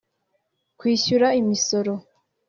[0.79, 1.93] kwishyura imisoro